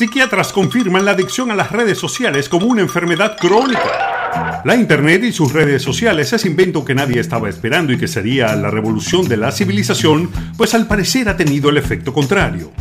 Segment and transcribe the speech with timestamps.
[0.00, 4.62] Psiquiatras confirman la adicción a las redes sociales como una enfermedad crónica.
[4.64, 8.56] La Internet y sus redes sociales es invento que nadie estaba esperando y que sería
[8.56, 12.72] la revolución de la civilización, pues al parecer ha tenido el efecto contrario.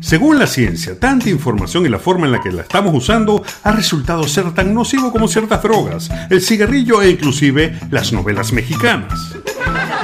[0.00, 3.70] Según la ciencia, tanta información y la forma en la que la estamos usando ha
[3.70, 9.36] resultado ser tan nocivo como ciertas drogas, el cigarrillo e inclusive las novelas mexicanas.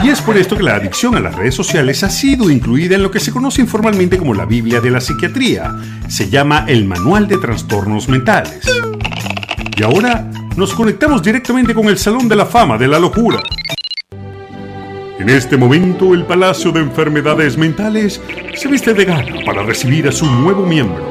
[0.02, 3.02] Y es por esto que la adicción a las redes sociales ha sido incluida en
[3.02, 5.76] lo que se conoce informalmente como la Biblia de la psiquiatría.
[6.08, 8.66] Se llama el Manual de Trastornos Mentales.
[9.76, 13.40] Y ahora nos conectamos directamente con el Salón de la Fama de la Locura.
[15.18, 18.22] En este momento, el Palacio de Enfermedades Mentales
[18.54, 21.04] se viste de gala para recibir a su nuevo miembro.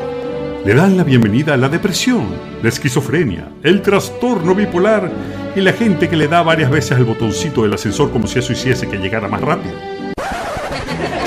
[0.66, 2.26] Le dan la bienvenida a la depresión,
[2.64, 5.12] la esquizofrenia, el trastorno bipolar
[5.56, 8.54] y la gente que le da varias veces el botoncito del ascensor como si eso
[8.54, 9.76] hiciese que llegara más rápido.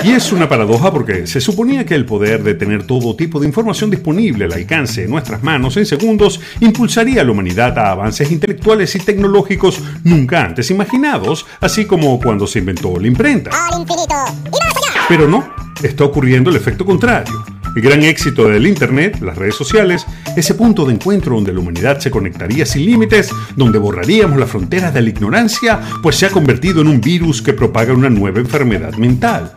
[0.05, 3.47] Y es una paradoja porque se suponía que el poder de tener todo tipo de
[3.47, 8.33] información disponible al alcance de nuestras manos en segundos impulsaría a la humanidad a avances
[8.33, 13.51] intelectuales y tecnológicos nunca antes imaginados, así como cuando se inventó la imprenta.
[15.09, 15.49] Pero no,
[15.81, 17.62] está ocurriendo el efecto contrario.
[17.75, 20.07] El gran éxito del Internet, las redes sociales,
[20.37, 24.93] ese punto de encuentro donde la humanidad se conectaría sin límites, donde borraríamos las fronteras
[24.93, 28.95] de la ignorancia, pues se ha convertido en un virus que propaga una nueva enfermedad
[28.95, 29.53] mental.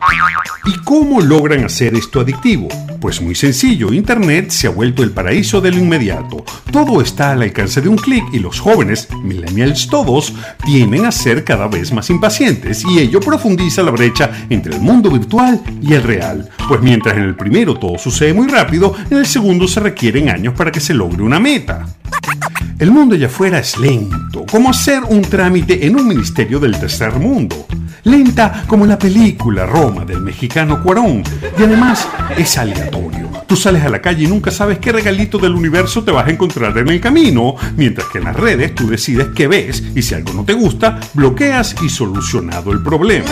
[0.67, 2.67] ¿Y cómo logran hacer esto adictivo?
[2.99, 6.43] Pues muy sencillo, Internet se ha vuelto el paraíso de lo inmediato.
[6.71, 10.33] Todo está al alcance de un clic y los jóvenes, millennials todos,
[10.65, 15.11] tienden a ser cada vez más impacientes y ello profundiza la brecha entre el mundo
[15.11, 16.49] virtual y el real.
[16.67, 20.55] Pues mientras en el primero todo sucede muy rápido, en el segundo se requieren años
[20.55, 21.85] para que se logre una meta.
[22.79, 27.13] El mundo allá afuera es lento, como hacer un trámite en un ministerio del tercer
[27.13, 27.67] mundo
[28.05, 31.23] lenta como la película Roma del mexicano Cuarón,
[31.57, 33.29] y además es aleatorio.
[33.47, 36.31] Tú sales a la calle y nunca sabes qué regalito del universo te vas a
[36.31, 40.15] encontrar en el camino, mientras que en las redes tú decides qué ves y si
[40.15, 43.29] algo no te gusta, bloqueas y solucionado el problema.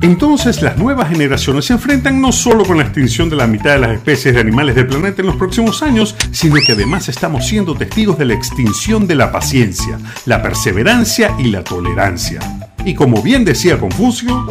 [0.00, 3.78] Entonces las nuevas generaciones se enfrentan no solo con la extinción de la mitad de
[3.78, 7.74] las especies de animales del planeta en los próximos años, sino que además estamos siendo
[7.74, 12.67] testigos de la extinción de la paciencia, la perseverancia y la tolerancia.
[12.88, 14.50] Y como bien decía Confucio,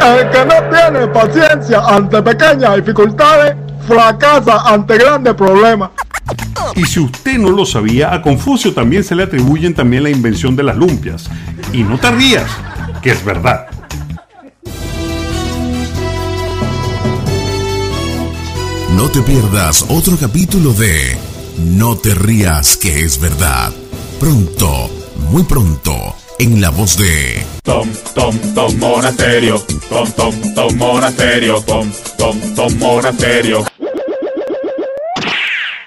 [0.00, 3.56] el que no tiene paciencia ante pequeñas dificultades,
[3.86, 5.90] fracasa ante grandes problemas.
[6.76, 10.56] Y si usted no lo sabía, a Confucio también se le atribuyen también la invención
[10.56, 11.28] de las lumpias.
[11.74, 12.50] Y no te rías,
[13.02, 13.66] que es verdad.
[18.96, 21.18] No te pierdas otro capítulo de
[21.58, 23.70] No te rías, que es verdad.
[24.18, 24.88] Pronto,
[25.30, 29.58] muy pronto en la voz de Tom, Tom, Tom Monasterio,
[29.88, 33.64] Tom, Tom, Tom Monasterio, Tom, Tom, Tom Monasterio.